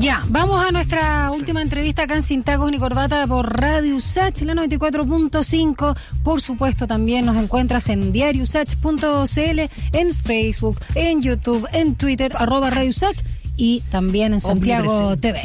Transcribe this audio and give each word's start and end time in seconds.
Ya, 0.00 0.22
vamos 0.28 0.64
a 0.64 0.70
nuestra 0.70 1.32
última 1.32 1.60
entrevista 1.60 2.04
acá 2.04 2.14
en 2.14 2.22
Sin 2.22 2.44
Tacos 2.44 2.70
ni 2.70 2.78
Corbata 2.78 3.26
por 3.26 3.60
Radio 3.60 3.96
Usach, 3.96 4.40
la 4.42 4.54
94.5. 4.54 5.96
Por 6.22 6.40
supuesto, 6.40 6.86
también 6.86 7.26
nos 7.26 7.36
encuentras 7.36 7.88
en 7.88 8.12
diariosach.cl, 8.12 9.60
en 9.92 10.14
Facebook, 10.14 10.78
en 10.94 11.20
YouTube, 11.20 11.66
en 11.72 11.96
Twitter, 11.96 12.30
arroba 12.36 12.70
Radio 12.70 12.90
Usach 12.90 13.22
y 13.56 13.80
también 13.90 14.34
en 14.34 14.40
Santiago 14.40 15.16
TV. 15.16 15.42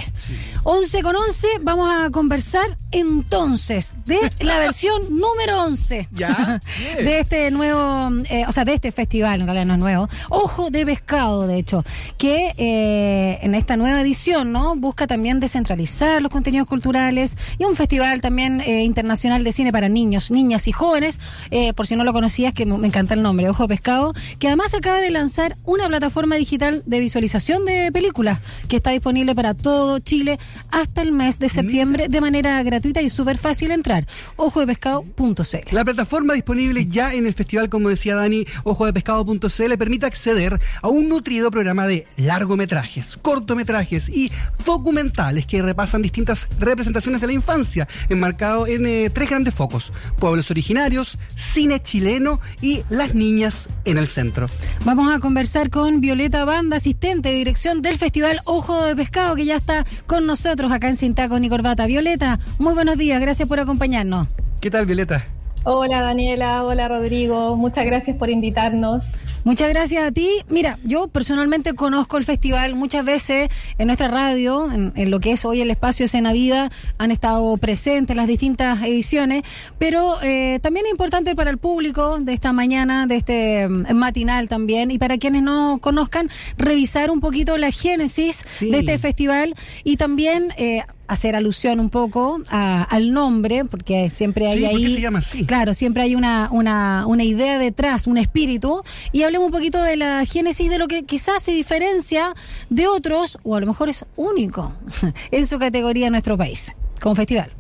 11 0.66 1.02
con 1.02 1.14
11, 1.18 1.48
vamos 1.62 1.90
a 1.92 2.10
conversar 2.10 2.78
entonces 2.92 3.94
de 4.06 4.18
la 4.40 4.60
versión 4.60 5.02
número 5.10 5.62
11 5.64 6.08
Ya, 6.14 6.62
de 6.96 7.20
este 7.20 7.52
nuevo, 7.52 8.10
eh, 8.30 8.46
o 8.48 8.52
sea, 8.54 8.64
de 8.64 8.74
este 8.74 8.94
festival, 8.94 9.42
en 9.42 9.48
realidad 9.48 9.66
no 9.66 9.74
es 9.74 9.80
nuevo, 9.80 10.10
Ojo 10.30 10.70
de 10.70 10.86
Pescado, 10.86 11.48
de 11.48 11.58
hecho, 11.58 11.84
que 12.18 12.54
eh, 12.58 13.40
en 13.42 13.56
esta 13.56 13.76
nueva 13.76 14.00
edición, 14.00 14.54
¿no? 14.54 14.78
Busca 14.78 15.06
también 15.06 15.42
descentralizar 15.42 16.22
los 16.22 16.32
contenidos 16.32 16.66
culturales 16.66 17.36
y 17.58 17.66
un 17.66 17.76
festival 17.76 18.22
también 18.22 18.62
eh, 18.62 18.84
internacional 18.84 19.44
de 19.44 19.52
cine 19.52 19.74
para 19.74 19.90
niños, 19.90 20.32
niñas 20.32 20.70
y 20.70 20.72
jóvenes, 20.72 21.20
eh, 21.52 21.74
por 21.74 21.88
si 21.88 21.98
no 21.98 22.06
lo 22.06 22.14
conocías, 22.14 22.54
que 22.54 22.66
me 22.66 22.88
encanta 22.88 23.16
el 23.16 23.22
nombre, 23.22 23.50
Ojo 23.50 23.64
de 23.64 23.70
Pescado, 23.70 24.14
que 24.40 24.48
además 24.48 24.74
acaba 24.74 25.00
de 25.00 25.10
lanzar 25.10 25.58
una 25.66 25.90
plataforma 25.90 26.38
digital 26.38 26.84
de 26.86 27.00
visualización 27.02 27.66
de 27.66 27.92
películas 27.92 28.40
que 28.70 28.78
está 28.78 28.92
disponible 28.92 29.36
para 29.36 29.54
todo 29.54 30.00
Chile 30.00 30.40
hasta 30.72 31.02
el 31.02 31.12
mes 31.12 31.40
de 31.40 31.50
septiembre 31.50 32.08
de 32.10 32.22
manera 32.22 32.62
gratuita 32.64 33.02
y 33.02 33.10
súper 33.10 33.38
fácil 33.38 33.72
entrar. 33.72 34.06
Ojodepescado.cl. 34.36 35.72
La 35.72 35.84
plataforma 35.84 36.34
disponible 36.34 36.86
ya 36.86 37.14
en 37.14 37.26
el 37.26 37.34
festival, 37.34 37.70
como 37.70 37.90
decía 37.90 38.16
Dani, 38.16 38.46
ojodepescado.cl, 38.64 39.78
permite 39.78 40.06
acceder 40.06 40.60
a 40.82 40.88
un 40.90 41.10
nutrido 41.10 41.50
programa 41.52 41.88
de 41.88 42.06
largometrajes, 42.18 43.18
cortometrajes 43.22 44.10
y 44.10 44.32
documentales 44.66 45.46
que 45.46 45.62
repasan 45.62 46.02
distintas 46.02 46.48
representaciones 46.60 47.22
de 47.22 47.28
la 47.28 47.34
infancia, 47.34 47.88
enmarcado 48.10 48.68
en 48.68 48.86
eh, 48.86 49.10
tres 49.10 49.30
grandes 49.30 49.54
focos: 49.54 49.92
pueblos 50.20 50.52
originarios, 50.52 51.18
cine 51.36 51.82
chileno 51.82 52.40
y 52.62 52.84
las 52.90 53.16
niñas 53.16 53.70
en 53.86 53.98
el 53.98 54.08
centro. 54.08 54.48
Vamos 54.86 55.14
a 55.14 55.20
conversar 55.20 55.70
con 55.70 56.02
Violeta 56.02 56.46
Banda, 56.46 56.78
asistente 56.78 57.30
de 57.30 57.36
dirección 57.36 57.82
del 57.82 57.98
Festival 57.98 58.40
Ojo 58.46 58.84
de 58.84 58.96
Pescado, 58.96 59.36
que 59.36 59.46
ya 59.46 59.56
está 59.56 59.86
con 60.06 60.26
nosotros 60.26 60.43
acá 60.46 60.90
en 60.90 60.98
Sin 60.98 61.16
ni 61.40 61.50
Corbata. 61.50 61.86
Violeta, 61.88 62.40
muy 62.60 62.74
buenos 62.74 62.98
días, 62.98 63.22
gracias 63.22 63.48
por 63.48 63.60
acompañarnos. 63.60 64.28
¿Qué 64.60 64.70
tal, 64.70 64.86
Violeta? 64.86 65.26
Hola 65.66 66.02
Daniela, 66.02 66.66
hola 66.66 66.90
Rodrigo, 66.90 67.56
muchas 67.56 67.86
gracias 67.86 68.18
por 68.18 68.30
invitarnos. 68.30 69.06
Muchas 69.46 69.70
gracias 69.70 70.04
a 70.04 70.12
ti. 70.12 70.30
Mira, 70.50 70.78
yo 70.86 71.08
personalmente 71.10 71.74
conozco 71.74 72.18
el 72.18 72.24
festival 72.26 72.76
muchas 72.76 73.04
veces 73.06 73.50
en 73.78 73.88
nuestra 73.88 74.08
radio, 74.10 74.70
en, 74.72 74.92
en 74.96 75.10
lo 75.12 75.20
que 75.22 75.32
es 75.34 75.44
hoy 75.46 75.62
el 75.62 75.70
espacio 75.72 76.06
Escena 76.06 76.32
Vida, 76.34 76.70
han 76.98 77.12
estado 77.12 77.56
presentes 77.58 78.16
las 78.16 78.28
distintas 78.28 78.82
ediciones, 78.84 79.44
pero 79.78 80.16
eh, 80.22 80.60
también 80.62 80.86
es 80.86 80.92
importante 80.92 81.36
para 81.36 81.50
el 81.50 81.58
público 81.58 82.20
de 82.20 82.34
esta 82.34 82.52
mañana, 82.54 83.06
de 83.08 83.16
este 83.18 83.68
mm, 83.70 83.94
matinal 83.94 84.48
también, 84.50 84.92
y 84.92 84.98
para 84.98 85.18
quienes 85.18 85.44
no 85.44 85.80
conozcan, 85.82 86.30
revisar 86.58 87.10
un 87.12 87.20
poquito 87.22 87.58
la 87.58 87.72
génesis 87.72 88.46
Sí. 88.60 88.70
de 88.70 88.80
este 88.80 88.98
festival 88.98 89.56
y 89.86 89.96
también... 89.96 90.50
eh, 90.58 90.84
hacer 91.08 91.36
alusión 91.36 91.80
un 91.80 91.90
poco 91.90 92.40
a- 92.50 92.84
al 92.84 93.12
nombre, 93.12 93.66
porque 93.66 94.10
siempre 94.10 94.48
hay 94.48 94.60
Sí, 94.60 94.64
¿por 94.66 94.80
qué 94.80 94.86
ahí... 94.88 94.96
se 94.96 95.02
llama 95.02 95.20
así? 95.20 95.46
Claro, 95.46 95.74
siempre 95.74 96.04
hay 96.04 96.16
una, 96.16 96.50
una, 96.52 97.06
una 97.08 97.24
idea 97.24 97.60
detrás, 97.60 98.08
un 98.08 98.18
espíritu, 98.18 98.84
y 99.12 99.24
hablemos 99.24 99.48
un 99.48 99.52
poquito 99.52 99.82
de 99.84 99.98
la 99.98 100.26
génesis 100.26 100.70
de 100.70 100.78
lo 100.78 100.88
que 100.88 101.04
quizás 101.04 101.44
se 101.44 101.52
diferencia 101.52 102.34
de 102.70 102.88
otros, 102.88 103.38
o 103.44 103.56
a 103.56 103.60
lo 103.60 103.68
mejor 103.68 103.90
es 103.90 104.06
único 104.16 104.72
en 105.32 105.46
su 105.46 105.60
categoría 105.60 106.08
en 106.08 106.12
nuestro 106.14 106.38
país, 106.38 106.74
como 107.02 107.16
festival. 107.16 107.52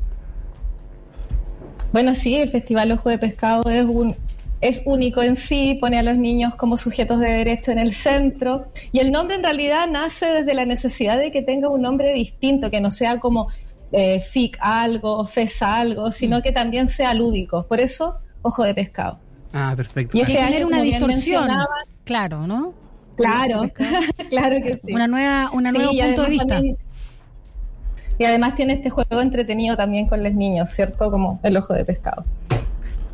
Bueno, 1.91 2.16
sí, 2.16 2.35
el 2.38 2.50
Festival 2.50 2.91
Ojo 2.91 3.09
de 3.09 3.19
Pescado 3.19 3.69
es 3.69 3.85
un 3.85 4.16
es 4.63 4.81
único 4.85 5.22
en 5.22 5.35
sí, 5.35 5.78
pone 5.79 6.00
a 6.00 6.03
los 6.03 6.16
niños 6.18 6.56
como 6.56 6.78
sujetos 6.78 7.19
de 7.19 7.29
derecho 7.29 7.72
en 7.72 7.79
el 7.79 7.94
centro 7.94 8.68
y 8.91 9.00
el 9.00 9.12
nombre 9.12 9.35
en 9.35 9.44
realidad 9.44 9.88
nace 9.90 10.25
desde 10.28 10.53
la 10.53 10.66
necesidad 10.66 11.18
de 11.19 11.31
que 11.31 11.41
tenga 11.41 11.69
un 11.69 11.81
nombre 11.81 12.13
distinto, 12.13 12.72
que 12.72 12.79
no 12.81 12.90
sea 12.91 13.19
como 13.19 13.50
eh, 13.91 14.19
FIC 14.22 14.57
algo, 14.62 15.25
FES 15.25 15.62
algo, 15.62 16.12
sino 16.12 16.41
que 16.41 16.51
también 16.51 16.88
sea 16.88 17.13
lúdico. 17.13 17.66
Por 17.68 17.79
eso, 17.79 18.18
Ojo 18.41 18.63
de 18.63 18.74
Pescado. 18.74 19.19
Ah, 19.53 19.74
perfecto. 19.75 20.18
Y 20.18 20.22
Que 20.24 20.31
este 20.31 20.44
genera 20.44 20.57
año, 20.57 20.68
una 20.68 20.81
distorsión. 20.81 21.47
Claro, 22.03 22.47
¿no? 22.47 22.74
Claro, 23.16 23.69
claro 24.30 24.56
que 24.63 24.80
sí. 24.84 24.94
Una 24.94 25.07
nueva, 25.07 25.51
una 25.53 25.72
Sí, 25.72 25.78
y 25.91 26.01
punto 26.01 26.24
de 26.24 26.30
vista. 26.30 26.47
también- 26.47 26.78
y 28.19 28.25
además 28.25 28.56
tiene 28.56 28.74
este 28.74 28.90
juego 28.90 29.22
entretenido 29.22 29.75
también 29.75 30.07
con 30.07 30.22
los 30.24 30.34
niños, 30.34 30.69
¿cierto? 30.69 31.09
Como 31.09 31.40
el 31.44 31.57
ojo 31.57 31.74
de 31.74 31.84
pescado. 31.84 32.24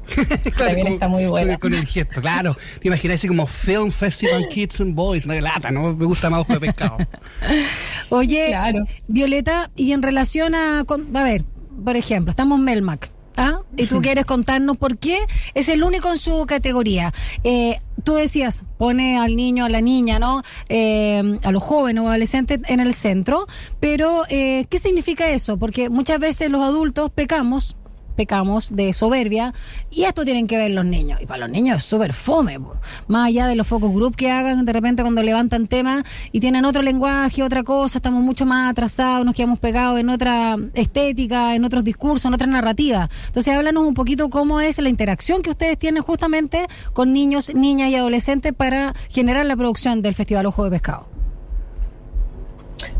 también 0.57 0.87
está 0.87 1.07
muy 1.07 1.25
buena. 1.25 1.57
Con, 1.57 1.73
el 1.73 1.85
gesto, 1.85 2.21
claro. 2.21 2.55
Te 2.81 2.87
imaginas 2.87 3.15
así 3.15 3.27
como 3.27 3.47
Film 3.47 3.91
Festival 3.91 4.47
Kids 4.51 4.81
and 4.81 4.95
Boys, 4.95 5.25
una 5.25 5.39
lata, 5.41 5.71
¿no? 5.71 5.93
Me 5.95 6.05
gusta 6.05 6.29
más 6.29 6.41
ojo 6.41 6.53
de 6.53 6.59
pescado. 6.59 6.97
Oye, 8.09 8.47
Claro. 8.49 8.85
Violeta, 9.07 9.69
y 9.75 9.91
en 9.91 10.01
relación 10.01 10.55
a, 10.55 10.83
con- 10.85 11.15
a 11.15 11.23
ver, 11.23 11.43
por 11.83 11.95
ejemplo, 11.95 12.31
estamos 12.31 12.59
en 12.59 12.65
Melmac. 12.65 13.11
¿Ah? 13.37 13.61
Y 13.77 13.85
tú 13.85 14.01
quieres 14.01 14.25
contarnos 14.25 14.75
por 14.75 14.97
qué 14.97 15.19
es 15.53 15.69
el 15.69 15.83
único 15.83 16.09
en 16.09 16.17
su 16.17 16.45
categoría. 16.45 17.13
Eh, 17.45 17.79
tú 18.03 18.15
decías, 18.15 18.65
pone 18.77 19.17
al 19.17 19.37
niño, 19.37 19.63
a 19.63 19.69
la 19.69 19.79
niña, 19.79 20.19
¿no? 20.19 20.43
Eh, 20.67 21.39
a 21.43 21.51
los 21.53 21.63
jóvenes 21.63 22.03
o 22.03 22.09
adolescentes 22.09 22.59
en 22.67 22.81
el 22.81 22.93
centro. 22.93 23.47
Pero, 23.79 24.23
eh, 24.27 24.65
¿qué 24.69 24.77
significa 24.77 25.29
eso? 25.29 25.55
Porque 25.57 25.89
muchas 25.89 26.19
veces 26.19 26.49
los 26.51 26.61
adultos 26.61 27.11
pecamos, 27.11 27.77
pecamos 28.19 28.75
de 28.75 28.91
soberbia, 28.91 29.53
y 29.89 30.03
esto 30.03 30.25
tienen 30.25 30.45
que 30.45 30.57
ver 30.57 30.71
los 30.71 30.83
niños. 30.83 31.21
Y 31.21 31.25
para 31.25 31.39
los 31.39 31.49
niños 31.49 31.77
es 31.77 31.85
súper 31.85 32.11
fome, 32.11 32.59
más 33.07 33.27
allá 33.29 33.47
de 33.47 33.55
los 33.55 33.65
focus 33.65 33.93
group 33.93 34.17
que 34.17 34.29
hagan 34.29 34.65
de 34.65 34.73
repente 34.73 35.03
cuando 35.03 35.23
levantan 35.23 35.67
temas 35.67 36.03
y 36.33 36.41
tienen 36.41 36.65
otro 36.65 36.81
lenguaje, 36.81 37.43
otra 37.43 37.63
cosa, 37.63 37.99
estamos 37.99 38.21
mucho 38.21 38.45
más 38.45 38.69
atrasados, 38.71 39.25
nos 39.25 39.33
quedamos 39.35 39.57
pegados 39.59 40.01
en 40.01 40.09
otra 40.09 40.57
estética, 40.73 41.55
en 41.55 41.63
otros 41.63 41.85
discursos, 41.85 42.25
en 42.25 42.33
otra 42.33 42.47
narrativa. 42.47 43.09
Entonces, 43.27 43.55
háblanos 43.55 43.87
un 43.87 43.93
poquito 43.93 44.29
cómo 44.29 44.59
es 44.59 44.77
la 44.79 44.89
interacción 44.89 45.41
que 45.41 45.51
ustedes 45.51 45.79
tienen 45.79 46.03
justamente 46.03 46.67
con 46.91 47.13
niños, 47.13 47.53
niñas 47.55 47.89
y 47.89 47.95
adolescentes 47.95 48.51
para 48.51 48.93
generar 49.07 49.45
la 49.45 49.55
producción 49.55 50.01
del 50.01 50.13
Festival 50.13 50.45
Ojo 50.45 50.65
de 50.65 50.71
Pescado. 50.71 51.18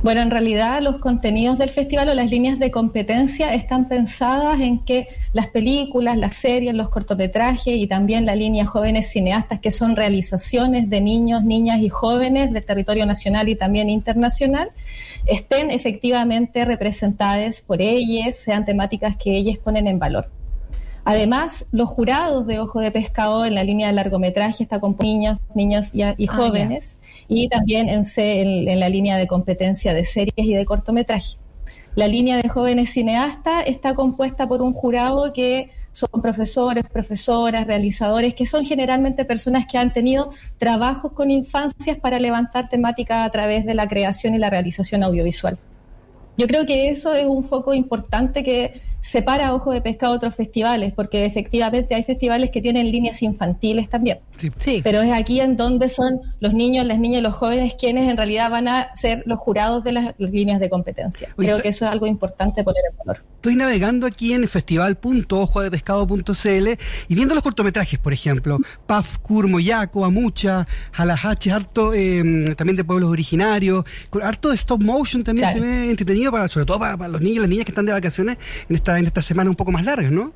Bueno, 0.02 0.22
en 0.22 0.32
realidad 0.32 0.82
los 0.82 0.98
contenidos 0.98 1.58
del 1.58 1.70
festival 1.70 2.10
o 2.10 2.14
las 2.14 2.32
líneas 2.32 2.60
de 2.60 2.72
competencia 2.72 3.54
están 3.54 3.88
pensadas 3.88 4.60
en 4.62 4.80
que 4.80 5.08
las 5.34 5.48
películas, 5.48 6.18
las 6.18 6.36
series, 6.36 6.74
los 6.74 6.90
cortometrajes 6.90 7.76
y 7.76 7.88
también 7.88 8.26
la 8.26 8.36
línea 8.36 8.66
jóvenes 8.66 9.10
cineastas, 9.10 9.60
que 9.60 9.72
son 9.72 9.96
realizaciones 9.96 10.90
de 10.90 11.02
niños, 11.02 11.44
niñas 11.44 11.82
y 11.82 11.90
jóvenes 11.90 12.52
del 12.52 12.66
territorio 12.66 13.06
nacional 13.06 13.50
y 13.50 13.56
también 13.56 13.90
internacional, 13.90 14.70
estén 15.26 15.72
efectivamente 15.72 16.66
representadas 16.66 17.62
por 17.62 17.82
ellas, 17.82 18.38
sean 18.38 18.66
temáticas 18.66 19.18
que 19.18 19.36
ellas 19.36 19.58
ponen 19.58 19.88
en 19.88 20.00
valor. 20.00 20.39
Además, 21.06 21.66
los 21.72 21.90
jurados 21.90 22.46
de 22.46 22.60
Ojo 22.60 22.80
de 22.80 22.92
Pescado 22.92 23.46
en 23.46 23.56
la 23.56 23.64
línea 23.64 23.88
de 23.88 23.94
largometraje 23.94 24.64
está 24.64 24.80
con 24.80 24.96
niños, 25.00 25.40
niños 25.56 25.94
y, 25.94 26.04
y 26.04 26.28
Ah, 26.30 26.34
jóvenes, 26.34 27.00
y 27.28 27.50
también 27.50 27.90
en, 27.90 28.06
en 28.16 28.80
la 28.80 28.90
línea 28.90 29.18
de 29.18 29.28
competencia 29.28 29.94
de 29.94 30.06
series 30.06 30.34
y 30.38 30.54
de 30.54 30.66
cortometraje. 30.66 31.38
La 31.96 32.08
línea 32.08 32.38
de 32.38 32.48
jóvenes 32.48 32.92
cineastas 32.92 33.64
está 33.68 33.96
compuesta 33.96 34.48
por 34.48 34.62
un 34.62 34.74
jurado 34.74 35.34
que 35.34 35.72
son 35.92 36.22
profesores, 36.22 36.84
profesoras, 36.86 37.66
realizadores, 37.66 38.36
que 38.36 38.46
son 38.46 38.64
generalmente 38.64 39.26
personas 39.26 39.66
que 39.66 39.78
han 39.78 39.92
tenido 39.92 40.30
trabajos 40.58 41.12
con 41.14 41.32
infancias 41.32 41.98
para 41.98 42.20
levantar 42.20 42.70
temática 42.70 43.24
a 43.24 43.30
través 43.32 43.66
de 43.66 43.74
la 43.74 43.88
creación 43.88 44.36
y 44.36 44.38
la 44.38 44.50
realización 44.50 45.04
audiovisual. 45.04 45.58
Yo 46.38 46.48
creo 46.48 46.66
que 46.66 46.90
eso 46.90 47.16
es 47.16 47.26
un 47.26 47.44
foco 47.44 47.74
importante 47.74 48.44
que 48.44 48.82
separa 49.02 49.48
a 49.48 49.56
Ojo 49.56 49.72
de 49.72 49.82
Pescado 49.82 50.14
de 50.14 50.18
otros 50.18 50.36
festivales, 50.36 50.94
porque 50.94 51.26
efectivamente 51.26 51.96
hay 51.96 52.04
festivales 52.04 52.52
que 52.52 52.62
tienen 52.62 52.92
líneas 52.92 53.22
infantiles 53.24 53.90
también. 53.90 54.20
Sí. 54.38 54.52
Sí. 54.58 54.82
Pero 54.84 55.02
es 55.02 55.12
aquí 55.12 55.40
en 55.42 55.56
donde 55.58 55.90
son 55.90 56.22
los 56.40 56.54
niños, 56.54 56.86
las 56.86 57.00
niñas 57.00 57.20
y 57.20 57.24
los 57.24 57.34
jóvenes 57.34 57.74
quienes 57.80 58.08
en 58.10 58.16
realidad 58.18 58.50
van 58.52 58.68
a 58.68 58.96
ser 58.96 59.24
los 59.26 59.40
jurados 59.40 59.84
de 59.84 59.94
las 59.94 60.14
líneas 60.20 60.60
de 60.60 60.70
competencia. 60.70 61.30
Oye, 61.38 61.48
Creo 61.48 61.58
está- 61.58 61.64
que 61.64 61.70
eso 61.70 61.86
es 61.86 61.92
algo 61.92 62.06
importante 62.08 62.64
poner 62.64 62.84
en 62.92 62.98
valor. 62.98 63.24
Estoy 63.36 63.56
navegando 63.56 64.06
aquí 64.06 64.34
en 64.34 64.48
festival.ojodepescado.cl 64.48 66.68
y 67.08 67.16
viendo 67.16 67.34
los 67.36 67.44
cortometrajes, 67.44 68.00
por 68.00 68.14
ejemplo, 68.14 68.58
Paf, 68.86 69.18
Curmo, 69.20 69.60
Yaco, 69.60 70.06
Amucha, 70.06 70.68
Jalajache, 70.92 71.52
harto 71.52 71.94
eh, 71.94 72.54
también 72.58 72.76
de 72.76 72.84
pueblos 72.84 73.10
originarios, 73.10 73.86
harto 74.22 74.50
de 74.50 74.56
stop 74.56 74.82
motion 74.84 75.24
también 75.24 75.48
Claro. 75.50 75.64
se 75.64 75.70
ve 75.70 75.90
entretenido, 75.90 76.32
para, 76.32 76.48
sobre 76.48 76.66
todo 76.66 76.80
para, 76.80 76.98
para 76.98 77.10
los 77.10 77.22
niños 77.22 77.38
y 77.38 77.40
las 77.42 77.50
niñas 77.50 77.66
que 77.66 77.72
están 77.72 77.86
de 77.86 77.94
vacaciones 77.94 78.38
en 78.70 78.76
esta, 78.76 78.89
en 78.98 79.06
esta 79.06 79.22
semana 79.22 79.50
un 79.50 79.56
poco 79.56 79.72
más 79.72 79.84
largas, 79.84 80.12
¿no? 80.12 80.32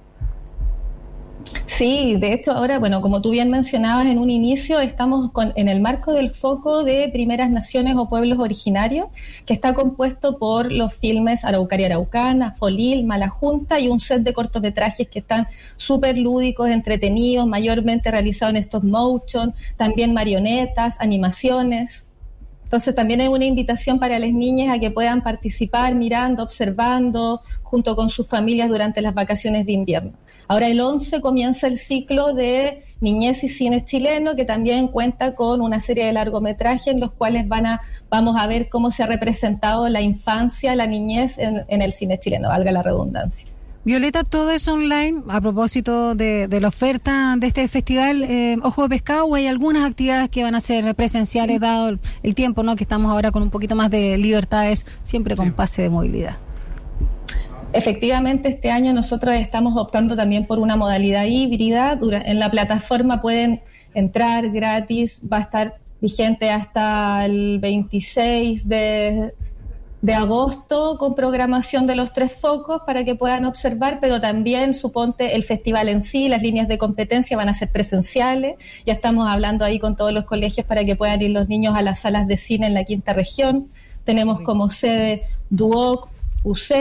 Sí, 1.66 2.16
de 2.18 2.34
hecho 2.34 2.52
ahora, 2.52 2.80
bueno, 2.80 3.02
como 3.02 3.22
tú 3.22 3.32
bien 3.32 3.50
mencionabas 3.50 4.08
en 4.08 4.18
un 4.18 4.30
inicio, 4.30 4.80
estamos 4.80 5.32
con, 5.32 5.54
en 5.56 5.68
el 5.68 5.82
marco 5.82 6.14
del 6.14 6.32
foco 6.32 6.84
de 6.84 7.10
Primeras 7.12 7.50
Naciones 7.50 7.96
o 7.98 8.08
Pueblos 8.08 8.40
Originarios, 8.40 9.08
que 9.46 9.54
está 9.54 9.74
compuesto 9.74 10.38
por 10.38 10.72
los 10.72 10.94
filmes 10.94 11.44
Araucaria 11.44 11.88
Araucana, 11.88 12.54
Folil, 12.54 13.06
Malajunta 13.06 13.80
y 13.80 13.90
un 13.90 14.00
set 14.00 14.22
de 14.22 14.34
cortometrajes 14.34 15.08
que 15.08 15.20
están 15.20 15.48
súper 15.76 16.18
lúdicos, 16.18 16.70
entretenidos, 16.70 17.48
mayormente 17.48 18.12
realizados 18.12 18.56
en 18.56 18.62
stop 18.62 18.84
motion, 18.84 19.54
también 19.76 20.14
marionetas, 20.14 21.00
animaciones. 21.02 22.06
Entonces 22.74 22.96
también 22.96 23.22
hay 23.22 23.28
una 23.28 23.46
invitación 23.46 24.00
para 24.00 24.18
las 24.18 24.32
niñas 24.32 24.76
a 24.76 24.80
que 24.80 24.90
puedan 24.90 25.22
participar 25.22 25.94
mirando, 25.94 26.42
observando, 26.42 27.42
junto 27.62 27.96
con 27.96 28.10
sus 28.10 28.28
familias 28.28 28.68
durante 28.68 29.00
las 29.00 29.14
vacaciones 29.14 29.68
de 29.68 29.74
invierno. 29.74 30.14
Ahora 30.48 30.66
el 30.66 30.82
11 30.82 31.22
comienza 31.22 31.68
el 31.68 31.78
ciclo 31.78 32.34
de 32.34 32.84
Niñez 33.00 33.44
y 33.44 33.48
Cine 33.48 33.86
Chileno, 33.86 34.36
que 34.36 34.44
también 34.44 34.88
cuenta 34.88 35.36
con 35.36 35.62
una 35.62 35.80
serie 35.82 36.08
de 36.08 36.14
largometrajes 36.14 36.88
en 36.88 37.00
los 37.00 37.12
cuales 37.12 37.48
van 37.48 37.68
a, 37.68 37.82
vamos 38.10 38.42
a 38.42 38.48
ver 38.48 38.70
cómo 38.70 38.90
se 38.90 39.04
ha 39.04 39.06
representado 39.06 39.88
la 39.88 40.02
infancia, 40.02 40.76
la 40.76 40.88
niñez 40.88 41.38
en, 41.38 41.64
el 41.70 41.94
cine 41.94 42.20
chileno, 42.20 42.48
valga 42.48 42.72
la 42.72 42.82
redundancia. 42.82 43.53
Violeta, 43.86 44.24
todo 44.24 44.52
es 44.52 44.66
online. 44.70 45.24
A 45.28 45.42
propósito 45.42 46.16
de, 46.16 46.48
la 46.50 46.70
oferta 46.70 47.36
de 47.38 47.48
este 47.48 47.68
festival, 47.68 48.24
eh, 48.24 48.56
Ojo 48.64 48.84
de 48.84 48.90
Pescado, 48.90 49.26
¿o 49.26 49.36
hay 49.36 49.48
algunas 49.48 49.90
actividades 49.90 50.30
que 50.30 50.42
van 50.44 50.56
a 50.56 50.62
ser 50.62 50.96
presenciales, 50.96 51.60
dado 51.60 52.00
el, 52.24 52.36
tiempo, 52.36 52.64
¿no? 52.64 52.78
Que 52.78 52.84
estamos 52.84 53.12
ahora 53.12 53.32
con 53.32 53.44
un 53.44 53.50
poquito 53.50 53.76
más 53.76 53.92
de 53.92 54.18
libertades, 54.18 54.86
siempre 55.04 55.36
con 55.36 55.52
pase 55.52 55.82
de 55.82 55.90
movilidad. 55.90 56.38
Efectivamente, 57.74 58.48
este 58.50 58.72
año 58.72 58.94
nosotros 58.94 59.36
estamos 59.36 59.76
optando 59.76 60.16
también 60.16 60.46
por 60.46 60.60
una 60.60 60.78
modalidad 60.78 61.26
híbrida. 61.26 62.00
En 62.26 62.40
la 62.40 62.50
plataforma 62.50 63.22
pueden 63.22 63.62
entrar 63.94 64.50
gratis, 64.52 65.22
va 65.32 65.38
a 65.38 65.42
estar 65.42 65.78
vigente 66.00 66.52
hasta 66.52 67.26
el 67.26 67.60
26 67.60 68.70
de, 68.70 69.34
de 70.04 70.14
agosto 70.14 70.98
con 71.00 71.16
programación 71.16 71.88
de 71.88 71.96
los 71.96 72.12
tres 72.12 72.34
focos 72.34 72.82
para 72.86 73.06
que 73.06 73.16
puedan 73.16 73.46
observar, 73.46 74.00
pero 74.02 74.20
también 74.20 74.74
suponte 74.74 75.34
el 75.34 75.46
festival 75.46 75.88
en 75.88 76.04
sí, 76.04 76.28
las 76.28 76.42
líneas 76.42 76.68
de 76.68 76.78
competencia 76.78 77.38
van 77.38 77.48
a 77.48 77.54
ser 77.54 77.72
presenciales. 77.72 78.56
Ya 78.86 78.92
estamos 78.92 79.30
hablando 79.30 79.64
ahí 79.64 79.80
con 79.80 79.96
todos 79.96 80.12
los 80.12 80.26
colegios 80.26 80.68
para 80.68 80.84
que 80.84 80.98
puedan 80.98 81.22
ir 81.22 81.32
los 81.32 81.48
niños 81.48 81.74
a 81.78 81.82
las 81.82 82.02
salas 82.02 82.28
de 82.28 82.36
cine 82.36 82.68
en 82.68 82.74
la 82.74 82.84
quinta 82.84 83.14
región. 83.14 83.70
Tenemos 84.04 84.42
como 84.42 84.70
sede 84.70 85.24
Duoc, 85.50 86.10
UC, 86.44 86.72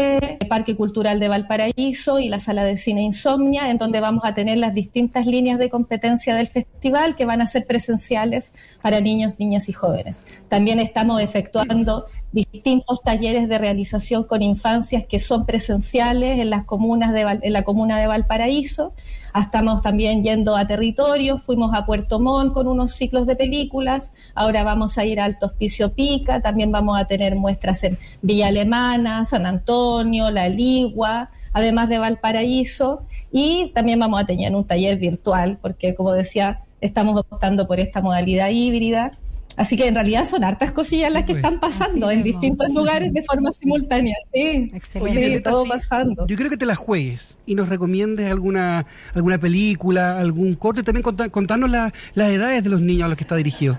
el 0.41 0.49
Parque 0.49 0.77
Cultural 0.77 1.21
de 1.21 1.29
Valparaíso 1.29 2.19
y 2.19 2.29
la 2.29 2.41
Sala 2.41 2.65
de 2.65 2.79
Cine 2.79 3.03
Insomnia, 3.03 3.71
en 3.71 3.79
donde 3.79 4.01
vamos 4.01 4.25
a 4.25 4.35
tener 4.35 4.59
las 4.59 4.75
distintas 4.75 5.27
líneas 5.27 5.59
de 5.59 5.71
competencia 5.71 6.35
del 6.35 6.49
festival 6.49 7.15
que 7.15 7.27
van 7.27 7.41
a 7.41 7.47
ser 7.47 7.67
presenciales 7.67 8.55
para 8.83 9.01
niños, 9.01 9.39
niñas 9.39 9.69
y 9.69 9.73
jóvenes. 9.73 10.27
También 10.49 10.81
estamos 10.81 11.23
efectuando 11.23 12.07
distintos 12.33 13.03
talleres 13.03 13.49
de 13.49 13.59
realización 13.59 14.25
con 14.25 14.43
infancias 14.43 15.07
que 15.07 15.21
son 15.21 15.47
presenciales 15.47 16.41
en 16.41 16.51
las 16.51 16.65
comunas 16.65 17.13
de, 17.13 17.39
en 17.43 17.53
la 17.53 17.63
comuna 17.63 18.01
de 18.01 18.07
Valparaíso 18.09 18.95
Estamos 19.35 19.81
también 19.81 20.23
yendo 20.23 20.57
a 20.57 20.67
territorio, 20.67 21.39
fuimos 21.39 21.75
a 21.75 21.87
Puerto 21.87 22.21
Montt 22.21 22.53
con 22.53 22.67
unos 22.67 22.93
ciclos 22.93 23.27
de 23.27 23.35
películas, 23.35 24.15
ahora 24.35 24.63
vamos 24.63 24.99
a 24.99 25.07
ir 25.07 25.21
a 25.21 25.25
Alto 25.25 25.47
Hospicio 25.47 25.95
Pica, 25.95 26.43
también 26.43 26.71
vamos 26.71 27.01
a 27.01 27.07
tener 27.07 27.35
muestras 27.35 27.83
en 27.85 27.99
Villa 28.21 28.49
Alemana, 28.49 29.25
San 29.25 29.47
Antonio, 29.47 30.31
La 30.31 30.49
Ligua, 30.49 31.31
además 31.55 31.89
de 31.89 31.99
Valparaíso, 31.99 33.05
y 33.33 33.73
también 33.75 33.99
vamos 33.99 34.21
a 34.21 34.27
tener 34.27 34.55
un 34.55 34.67
taller 34.67 34.99
virtual, 34.99 35.59
porque 35.63 35.95
como 35.95 36.13
decía, 36.13 36.61
estamos 36.83 37.19
optando 37.19 37.67
por 37.67 37.81
esta 37.81 38.03
modalidad 38.03 38.51
híbrida 38.51 39.13
Así 39.57 39.77
que 39.77 39.87
en 39.87 39.95
realidad 39.95 40.27
son 40.29 40.45
hartas 40.45 40.73
cosillas 40.73 41.13
las 41.13 41.25
que 41.25 41.33
están 41.33 41.61
pasando 41.61 42.11
en 42.11 42.23
distintos 42.23 42.69
lugares 42.71 43.13
de 43.13 43.23
forma 43.23 43.53
simultánea. 43.53 44.17
Sí, 44.33 44.71
Excelente. 44.75 45.41
todo 45.41 45.65
pasando. 45.67 46.27
Yo 46.27 46.37
creo 46.37 46.51
que 46.51 46.57
te 46.57 46.67
la 46.67 46.75
juegues 46.75 47.39
y 47.47 47.55
nos 47.55 47.69
recomiendes 47.69 48.31
alguna 48.31 48.87
alguna 49.15 49.39
película, 49.39 50.19
algún 50.19 50.55
corte 50.55 50.81
y 50.81 50.85
también 50.85 51.03
contarnos 51.03 51.71
las 51.71 51.93
edades 52.31 52.65
de 52.65 52.71
los 52.71 52.81
niños 52.81 53.07
a 53.07 53.09
los 53.09 53.17
que 53.17 53.25
está 53.25 53.37
dirigido 53.37 53.79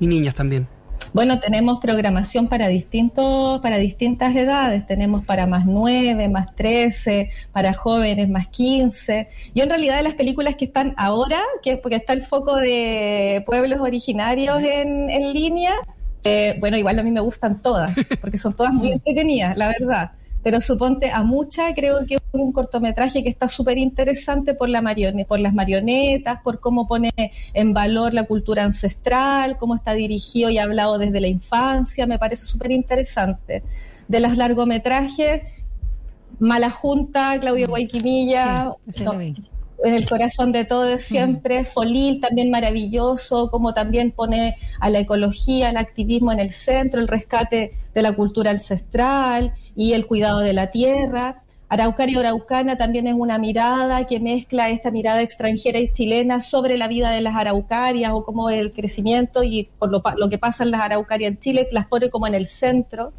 y 0.00 0.06
niñas 0.06 0.34
también. 0.34 0.66
Bueno, 1.12 1.38
tenemos 1.38 1.78
programación 1.80 2.48
para 2.48 2.68
distintos, 2.68 3.60
para 3.60 3.78
distintas 3.78 4.34
edades. 4.34 4.86
Tenemos 4.86 5.24
para 5.24 5.46
más 5.46 5.64
9, 5.64 6.28
más 6.28 6.54
13, 6.56 7.30
para 7.52 7.72
jóvenes 7.72 8.28
más 8.28 8.48
15. 8.48 9.28
Yo 9.54 9.62
en 9.62 9.70
realidad 9.70 10.02
las 10.02 10.14
películas 10.14 10.56
que 10.56 10.64
están 10.64 10.94
ahora, 10.96 11.40
que 11.62 11.76
porque 11.76 11.96
está 11.96 12.12
el 12.14 12.22
foco 12.22 12.56
de 12.56 13.44
pueblos 13.46 13.80
originarios 13.80 14.62
en, 14.62 15.08
en 15.08 15.32
línea, 15.32 15.74
eh, 16.24 16.56
bueno, 16.58 16.76
igual 16.76 16.98
a 16.98 17.02
mí 17.02 17.10
me 17.12 17.20
gustan 17.20 17.62
todas, 17.62 17.94
porque 18.20 18.36
son 18.36 18.54
todas 18.54 18.72
muy 18.72 18.90
entretenidas, 18.92 19.56
la 19.56 19.68
verdad 19.68 20.12
pero 20.44 20.60
suponte 20.60 21.10
a 21.10 21.22
mucha, 21.22 21.72
creo 21.72 22.04
que 22.06 22.16
es 22.16 22.20
un 22.32 22.52
cortometraje 22.52 23.22
que 23.22 23.30
está 23.30 23.48
súper 23.48 23.78
interesante 23.78 24.52
por, 24.52 24.68
la 24.68 24.82
por 25.26 25.40
las 25.40 25.54
marionetas, 25.54 26.40
por 26.42 26.60
cómo 26.60 26.86
pone 26.86 27.10
en 27.54 27.72
valor 27.72 28.12
la 28.12 28.24
cultura 28.24 28.62
ancestral, 28.62 29.56
cómo 29.56 29.74
está 29.74 29.94
dirigido 29.94 30.50
y 30.50 30.58
hablado 30.58 30.98
desde 30.98 31.22
la 31.22 31.28
infancia, 31.28 32.06
me 32.06 32.18
parece 32.18 32.44
súper 32.44 32.72
interesante. 32.72 33.62
De 34.06 34.20
los 34.20 34.36
largometrajes, 34.36 35.44
Mala 36.38 36.68
Junta, 36.70 37.40
Claudio 37.40 37.66
mm. 37.66 37.70
Guayquimilla, 37.70 38.74
en 39.82 39.94
el 39.94 40.08
corazón 40.08 40.52
de 40.52 40.64
todo 40.64 40.98
siempre, 40.98 41.64
Folil 41.64 42.20
también 42.20 42.50
maravilloso, 42.50 43.50
como 43.50 43.74
también 43.74 44.12
pone 44.12 44.56
a 44.80 44.90
la 44.90 45.00
ecología, 45.00 45.70
al 45.70 45.76
activismo 45.76 46.32
en 46.32 46.40
el 46.40 46.50
centro, 46.50 47.00
el 47.00 47.08
rescate 47.08 47.72
de 47.92 48.02
la 48.02 48.12
cultura 48.12 48.50
ancestral 48.50 49.54
y 49.74 49.92
el 49.94 50.06
cuidado 50.06 50.40
de 50.40 50.52
la 50.52 50.70
tierra. 50.70 51.42
Araucaria 51.68 52.20
Araucana 52.20 52.76
también 52.76 53.06
es 53.06 53.14
una 53.14 53.38
mirada 53.38 54.06
que 54.06 54.20
mezcla 54.20 54.70
esta 54.70 54.90
mirada 54.90 55.22
extranjera 55.22 55.78
y 55.80 55.92
chilena 55.92 56.40
sobre 56.40 56.76
la 56.76 56.88
vida 56.88 57.10
de 57.10 57.20
las 57.20 57.34
araucarias 57.34 58.12
o 58.14 58.22
como 58.22 58.50
el 58.50 58.72
crecimiento 58.72 59.42
y 59.42 59.70
por 59.78 59.90
lo, 59.90 60.02
lo 60.16 60.28
que 60.28 60.38
pasa 60.38 60.62
en 60.62 60.70
las 60.70 60.82
araucarias 60.82 61.32
en 61.32 61.40
Chile, 61.40 61.68
las 61.72 61.86
pone 61.86 62.10
como 62.10 62.26
en 62.26 62.34
el 62.34 62.46
centro. 62.46 63.12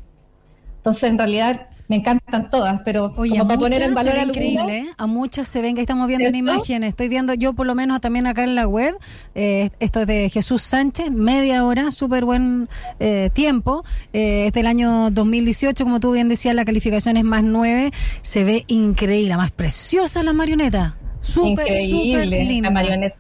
Entonces, 0.85 1.09
en 1.09 1.17
realidad, 1.17 1.67
me 1.87 1.95
encantan 1.95 2.47
todas, 2.51 2.79
pero 2.85 3.11
Oye, 3.17 3.31
como 3.31 3.47
para 3.47 3.59
poner 3.59 3.81
en 3.81 3.95
valor 3.95 4.15
increíble, 4.27 4.77
¿eh? 4.77 4.89
a 4.95 5.07
muchas 5.07 5.47
se 5.47 5.59
ven 5.59 5.73
que 5.73 5.81
estamos 5.81 6.07
viendo 6.07 6.27
en 6.27 6.35
imágenes. 6.35 6.89
Estoy 6.89 7.09
viendo 7.09 7.33
yo 7.33 7.53
por 7.53 7.65
lo 7.65 7.73
menos 7.73 8.01
también 8.01 8.27
acá 8.27 8.43
en 8.43 8.53
la 8.53 8.67
web. 8.67 8.95
Eh, 9.33 9.71
esto 9.79 10.01
es 10.01 10.05
de 10.05 10.29
Jesús 10.29 10.61
Sánchez, 10.61 11.09
media 11.09 11.65
hora, 11.65 11.89
súper 11.89 12.23
buen 12.23 12.69
eh, 12.99 13.31
tiempo. 13.33 13.83
es 14.13 14.53
del 14.53 14.67
año 14.67 15.09
2018, 15.09 15.83
como 15.83 15.99
tú 15.99 16.11
bien 16.11 16.29
decías, 16.29 16.53
la 16.53 16.65
calificación 16.65 17.17
es 17.17 17.23
más 17.23 17.43
nueve. 17.43 17.91
Se 18.21 18.43
ve 18.43 18.63
increíble, 18.67 19.35
más 19.37 19.49
preciosa 19.49 20.21
la 20.21 20.33
marioneta. 20.33 20.97
Súper, 21.21 21.65
súper 21.89 22.27
linda. 22.27 22.69
La 22.69 22.73
marioneta 22.75 23.15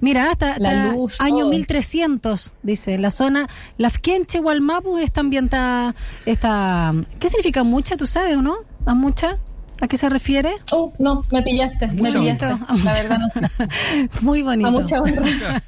Mira, 0.00 0.30
hasta, 0.30 0.58
la 0.58 0.94
año 1.18 1.46
1300, 1.48 2.52
dice, 2.62 2.98
la 2.98 3.10
zona 3.10 3.48
Lafkenche 3.78 4.40
Walmapu 4.40 4.98
está 4.98 5.20
ambientada, 5.20 5.94
está, 6.24 6.94
¿qué 7.18 7.28
significa 7.28 7.64
mucha, 7.64 7.96
tú 7.96 8.06
sabes 8.06 8.36
o 8.36 8.42
no? 8.42 8.56
¿A 8.86 8.94
mucha? 8.94 9.38
¿A 9.80 9.86
qué 9.86 9.96
se 9.96 10.08
refiere? 10.08 10.50
Oh, 10.72 10.92
no, 10.98 11.22
me 11.30 11.42
pillaste, 11.42 11.86
me 11.88 12.12
pillaste, 12.12 12.46
la 12.84 12.92
verdad 12.92 13.18
no 13.18 13.28
sé. 13.30 13.40
Muy 14.20 14.42
bonito. 14.42 14.68
A 14.68 14.72
mucha 14.72 15.00
honra. 15.00 15.62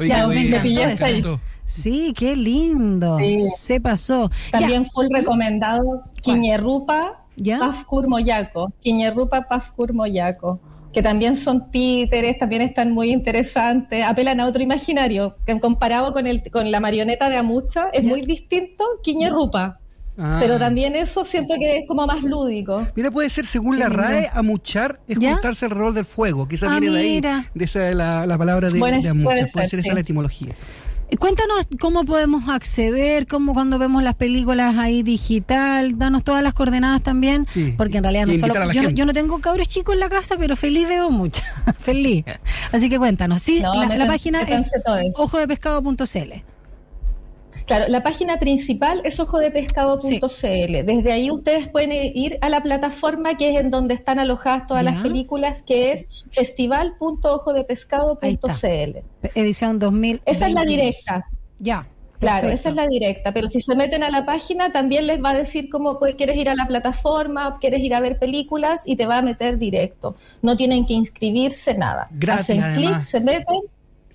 ya, 0.06 0.26
me, 0.26 0.60
pillaste 0.60 1.04
ahí. 1.04 1.24
Sí, 1.64 2.14
qué 2.16 2.36
lindo. 2.36 3.18
Se 3.56 3.80
pasó. 3.80 4.30
También 4.52 4.86
fue 4.88 5.08
recomendado 5.10 6.04
Quiñerrupa 6.22 7.24
Pafkur 7.58 8.06
Moyaco. 8.06 8.72
Quiñerrupa 8.80 9.42
Pafkur 9.48 9.92
Moyaco 9.92 10.60
que 10.96 11.02
también 11.02 11.36
son 11.36 11.70
títeres, 11.70 12.38
también 12.38 12.62
están 12.62 12.90
muy 12.90 13.10
interesantes, 13.10 14.02
apelan 14.02 14.40
a 14.40 14.46
otro 14.46 14.62
imaginario, 14.62 15.36
que 15.44 15.60
comparado 15.60 16.14
con, 16.14 16.26
el, 16.26 16.42
con 16.50 16.70
la 16.70 16.80
marioneta 16.80 17.28
de 17.28 17.36
Amucha, 17.36 17.90
es 17.92 18.02
muy 18.02 18.22
distinto 18.22 18.82
Quiñe 19.02 19.28
Rupa. 19.28 19.78
Ah. 20.16 20.38
Pero 20.40 20.58
también 20.58 20.96
eso 20.96 21.26
siento 21.26 21.56
que 21.60 21.80
es 21.80 21.84
como 21.86 22.06
más 22.06 22.22
lúdico. 22.22 22.86
Mira, 22.94 23.10
puede 23.10 23.28
ser, 23.28 23.44
según 23.44 23.78
la 23.78 23.90
RAE, 23.90 24.30
amuchar 24.32 24.98
es 25.06 25.18
juntarse 25.18 25.66
alrededor 25.66 25.92
del 25.92 26.06
fuego. 26.06 26.48
Quizás 26.48 26.70
ah, 26.72 26.80
viene 26.80 26.96
de 26.96 27.02
ahí, 27.02 27.20
de 27.52 27.64
esa 27.66 27.90
la, 27.90 28.24
la 28.24 28.38
palabra 28.38 28.70
de, 28.70 28.78
de 28.78 29.08
amuchar. 29.10 29.48
Puede 29.52 29.68
ser, 29.68 29.80
esa 29.80 29.92
la 29.92 30.00
etimología. 30.00 30.54
Cuéntanos 31.18 31.66
cómo 31.80 32.04
podemos 32.04 32.48
acceder, 32.48 33.26
cómo 33.26 33.54
cuando 33.54 33.78
vemos 33.78 34.02
las 34.02 34.16
películas 34.16 34.76
ahí 34.76 35.02
digital, 35.02 35.98
danos 35.98 36.24
todas 36.24 36.42
las 36.42 36.52
coordenadas 36.52 37.02
también, 37.02 37.46
porque 37.76 37.98
en 37.98 38.02
realidad 38.02 38.26
no 38.26 38.34
solo 38.34 38.72
yo, 38.72 39.06
no 39.06 39.12
tengo 39.12 39.38
cabros 39.40 39.68
chicos 39.68 39.94
en 39.94 40.00
la 40.00 40.08
casa, 40.08 40.36
pero 40.36 40.56
feliz 40.56 40.88
veo 40.88 41.10
mucha, 41.10 41.44
feliz. 41.78 42.24
Así 42.72 42.88
que 42.88 42.98
cuéntanos, 42.98 43.40
sí, 43.40 43.60
la, 43.60 44.06
página 44.06 44.42
es 44.42 44.66
ojodepescado.cl. 45.16 46.55
Claro, 47.66 47.86
la 47.88 48.02
página 48.02 48.38
principal 48.38 49.00
es 49.04 49.18
ojodepescado.cl. 49.18 50.06
Desde 50.86 51.12
ahí 51.12 51.30
ustedes 51.32 51.68
pueden 51.68 51.92
ir 51.92 52.38
a 52.40 52.48
la 52.48 52.62
plataforma 52.62 53.36
que 53.36 53.50
es 53.50 53.56
en 53.60 53.70
donde 53.70 53.94
están 53.94 54.20
alojadas 54.20 54.66
todas 54.68 54.84
Ya. 54.84 54.92
las 54.92 55.02
películas, 55.02 55.62
que 55.62 55.92
es 55.92 56.24
festival.ojodepescado.cl. 56.30 58.98
Edición 59.34 59.78
2000. 59.78 60.22
Esa 60.24 60.46
es 60.46 60.52
la 60.54 60.62
directa. 60.62 61.26
Ya. 61.58 61.86
Claro, 62.18 62.48
perfecto. 62.48 62.60
esa 62.60 62.68
es 62.70 62.74
la 62.76 62.86
directa, 62.86 63.34
pero 63.34 63.48
si 63.50 63.60
se 63.60 63.76
meten 63.76 64.02
a 64.02 64.08
la 64.10 64.24
página 64.24 64.72
también 64.72 65.06
les 65.06 65.22
va 65.22 65.30
a 65.30 65.34
decir 65.34 65.68
cómo 65.68 65.98
pues, 65.98 66.14
quieres 66.14 66.36
ir 66.36 66.48
a 66.48 66.54
la 66.54 66.66
plataforma, 66.66 67.58
quieres 67.60 67.82
ir 67.82 67.94
a 67.94 68.00
ver 68.00 68.18
películas 68.18 68.84
y 68.86 68.96
te 68.96 69.06
va 69.06 69.18
a 69.18 69.22
meter 69.22 69.58
directo. 69.58 70.14
No 70.40 70.56
tienen 70.56 70.86
que 70.86 70.94
inscribirse 70.94 71.76
nada. 71.76 72.08
Gratis, 72.12 72.58
Hacen 72.58 72.74
clic, 72.74 73.04
se 73.04 73.20
meten, 73.20 73.60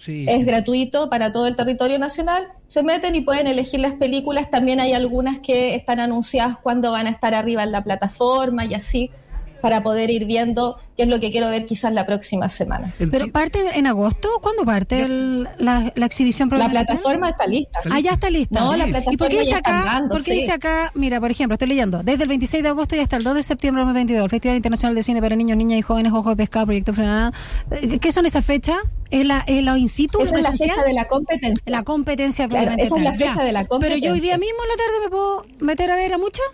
Sí. 0.02 0.26
es 0.28 0.48
gratuito 0.48 1.12
para 1.12 1.32
todo 1.32 1.46
el 1.46 1.56
territorio 1.56 2.00
nacional, 2.00 2.48
se 2.68 2.82
meten 2.82 3.16
y 3.16 3.22
pueden 3.22 3.46
elegir 3.46 3.82
las 3.82 3.94
películas. 3.94 4.50
También 4.50 4.80
hay 4.80 4.94
algunas 4.94 5.40
que 5.42 5.76
están 5.76 6.00
anunciadas 6.00 6.58
cuando 6.58 6.92
van 6.92 7.06
a 7.06 7.12
estar 7.12 7.36
arriba 7.36 7.62
en 7.62 7.72
la 7.72 7.84
plataforma 7.84 8.66
y 8.66 8.74
así 8.74 9.12
para 9.62 9.84
poder 9.84 10.10
ir 10.10 10.26
viendo 10.26 10.78
qué 10.98 11.04
es 11.04 11.10
lo 11.10 11.20
que 11.20 11.32
quiero 11.32 11.50
ver 11.50 11.66
quizás 11.66 11.94
la 11.94 12.06
próxima 12.06 12.50
semana. 12.50 12.94
Pero 12.98 13.32
parte 13.32 13.60
en 13.78 13.88
agosto, 13.88 14.30
¿cuándo 14.42 14.66
parte 14.66 15.02
el- 15.02 15.48
la, 15.58 15.92
la 15.96 16.06
exhibición 16.06 16.50
La 16.52 16.70
plataforma 16.70 17.30
está 17.30 17.48
lista. 17.48 17.80
Ah, 17.92 18.00
ya 18.00 18.12
está 18.12 18.30
lista. 18.30 18.60
No, 18.60 18.76
la 18.76 18.88
¿Y 18.88 18.92
por 18.92 19.02
plataforma 19.04 19.28
qué 19.30 19.40
dice 19.40 19.56
acá? 19.56 19.80
andando, 19.80 20.16
¿Por 20.16 20.24
qué 20.24 20.32
sí. 20.34 20.40
dice 20.40 20.52
acá? 20.52 20.92
Mira, 20.96 21.20
por 21.20 21.32
ejemplo, 21.32 21.54
estoy 21.54 21.68
leyendo. 21.70 22.04
Desde 22.04 22.24
el 22.24 22.30
26 22.30 22.64
de 22.64 22.70
agosto 22.70 22.96
y 22.96 23.00
hasta 23.00 23.18
el 23.18 23.24
2 23.24 23.36
de 23.36 23.44
septiembre 23.44 23.82
de 23.82 23.86
2022, 23.86 24.24
el 24.26 24.30
Festival 24.30 24.58
Internacional 24.58 24.96
de 24.96 25.04
Cine 25.04 25.22
para 25.22 25.36
Niños, 25.36 25.58
Niñas 25.58 25.80
y 25.80 25.82
Jóvenes, 25.82 26.12
Ojo 26.14 26.30
de 26.32 26.36
Pescado, 26.36 26.66
Proyecto 26.66 26.94
Frenada. 26.94 27.32
Eh, 27.72 28.00
¿Qué 28.00 28.12
son 28.12 28.26
esas 28.26 28.44
fechas? 28.46 28.78
¿Es 29.10 29.26
la, 29.26 29.44
es 29.46 29.64
la 29.64 29.78
in 29.78 29.90
situ, 29.90 30.20
Esa 30.22 30.38
es 30.38 30.44
la 30.44 30.52
fecha 30.54 30.84
de 30.86 30.94
la 30.94 31.06
competencia. 31.06 31.64
La 31.66 31.84
competencia 31.84 32.48
Claro, 32.48 32.72
esa 32.78 32.96
es 32.98 33.04
la 33.04 33.14
fecha 33.14 33.36
ya. 33.36 33.44
de 33.44 33.52
la 33.52 33.66
Pero 33.66 33.96
yo 33.98 34.14
hoy 34.14 34.20
día 34.20 34.36
competencia. 34.36 34.38
mismo 34.38 34.58
en 34.64 34.70
la 34.70 34.76
tarde 34.76 35.00
me 35.04 35.10
puedo 35.10 35.42
meter 35.60 35.92
a 35.92 35.96
ver 35.96 36.14
a 36.14 36.18
muchas. 36.18 36.46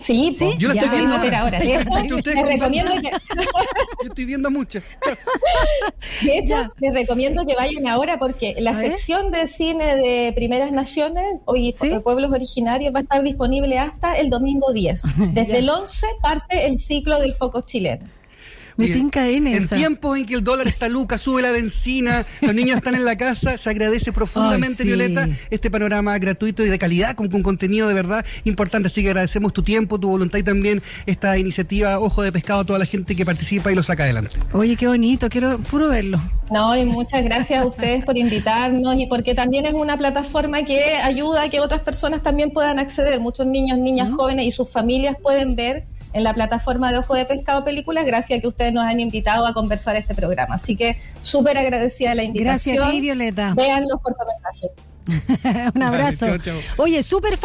Sí, 0.00 0.32
¿Sí? 0.34 0.44
pues, 0.46 0.58
Yo 0.58 0.68
la 0.68 0.74
ya 0.74 0.80
estoy 0.82 0.98
viendo 0.98 1.16
ahora. 1.16 1.40
ahora. 1.40 1.58
De 1.60 1.74
hecho, 1.74 1.94
les 2.30 2.46
recomiendo 2.46 2.92
que, 3.02 3.10
Yo 4.02 4.08
estoy 4.08 4.24
viendo 4.24 4.50
mucho. 4.50 4.80
de 6.22 6.38
hecho, 6.38 6.54
Ya. 6.54 6.72
les 6.78 6.94
recomiendo 6.94 7.44
que 7.46 7.54
vayan 7.54 7.86
ahora 7.86 8.18
porque 8.18 8.54
la 8.58 8.74
sección 8.74 9.30
de 9.30 9.46
cine 9.48 9.96
de 9.96 10.32
Primeras 10.34 10.72
Naciones 10.72 11.24
y 11.54 11.74
¿Sí? 11.78 11.90
pueblos 12.02 12.32
originarios 12.32 12.94
va 12.94 13.00
a 13.00 13.02
estar 13.02 13.22
disponible 13.22 13.78
hasta 13.78 14.14
el 14.14 14.30
domingo 14.30 14.72
10. 14.72 15.02
Desde 15.34 15.52
Ya. 15.52 15.58
el 15.58 15.68
11 15.68 16.06
parte 16.22 16.66
el 16.66 16.78
ciclo 16.78 17.20
del 17.20 17.34
foco 17.34 17.60
chileno. 17.60 18.08
Me 18.80 18.94
tinca 18.94 19.28
en 19.28 19.46
En 19.46 19.68
tiempos 19.68 20.18
en 20.18 20.26
que 20.26 20.34
el 20.34 20.44
dólar 20.44 20.68
está 20.68 20.88
luca, 20.88 21.18
sube 21.18 21.42
la 21.42 21.52
benzina, 21.52 22.24
los 22.40 22.54
niños 22.54 22.78
están 22.78 22.94
en 22.94 23.04
la 23.04 23.16
casa, 23.16 23.58
se 23.58 23.70
agradece 23.70 24.12
profundamente, 24.12 24.68
Ay, 24.68 24.76
sí. 24.76 24.84
Violeta, 24.84 25.28
este 25.50 25.70
panorama 25.70 26.18
gratuito 26.18 26.64
y 26.64 26.68
de 26.68 26.78
calidad, 26.78 27.14
con, 27.14 27.28
con 27.28 27.42
contenido 27.42 27.88
de 27.88 27.94
verdad 27.94 28.24
importante. 28.44 28.88
Así 28.88 29.02
que 29.02 29.08
agradecemos 29.08 29.52
tu 29.52 29.62
tiempo, 29.62 29.98
tu 29.98 30.08
voluntad 30.08 30.38
y 30.38 30.42
también 30.42 30.82
esta 31.06 31.38
iniciativa 31.38 31.98
Ojo 31.98 32.22
de 32.22 32.32
Pescado 32.32 32.60
a 32.60 32.64
toda 32.64 32.78
la 32.78 32.86
gente 32.86 33.14
que 33.14 33.24
participa 33.24 33.70
y 33.70 33.74
lo 33.74 33.82
saca 33.82 34.04
adelante. 34.04 34.38
Oye, 34.52 34.76
qué 34.76 34.86
bonito, 34.86 35.28
quiero 35.28 35.58
puro 35.58 35.88
verlo. 35.88 36.20
No, 36.50 36.76
y 36.76 36.84
muchas 36.84 37.22
gracias 37.22 37.62
a 37.62 37.66
ustedes 37.66 38.04
por 38.04 38.18
invitarnos 38.18 38.96
y 38.96 39.06
porque 39.06 39.34
también 39.34 39.66
es 39.66 39.74
una 39.74 39.96
plataforma 39.96 40.64
que 40.64 40.96
ayuda 40.96 41.44
a 41.44 41.48
que 41.48 41.60
otras 41.60 41.82
personas 41.82 42.22
también 42.22 42.50
puedan 42.50 42.78
acceder. 42.78 43.20
Muchos 43.20 43.46
niños, 43.46 43.78
niñas 43.78 44.10
jóvenes 44.12 44.46
y 44.46 44.50
sus 44.50 44.70
familias 44.70 45.16
pueden 45.22 45.54
ver 45.54 45.84
en 46.12 46.24
la 46.24 46.34
plataforma 46.34 46.92
de 46.92 46.98
Ojo 46.98 47.14
de 47.14 47.24
Pescado 47.24 47.64
Películas 47.64 48.04
gracias 48.04 48.38
a 48.38 48.40
que 48.40 48.48
ustedes 48.48 48.72
nos 48.72 48.84
han 48.84 49.00
invitado 49.00 49.46
a 49.46 49.54
conversar 49.54 49.96
este 49.96 50.14
programa. 50.14 50.56
Así 50.56 50.76
que 50.76 50.96
súper 51.22 51.58
agradecida 51.58 52.10
de 52.10 52.14
la 52.16 52.22
invitación. 52.24 52.76
Gracias 52.76 52.88
a 52.88 52.90
ti, 52.90 53.00
Violeta. 53.00 53.54
Vean 53.54 53.86
los 53.88 54.00
cortometrajes. 54.00 54.70
Un 55.74 55.82
abrazo. 55.82 56.26
Vale, 56.26 56.40
chao, 56.42 56.54
chao. 56.54 56.62
Oye, 56.76 57.02
súper 57.02 57.36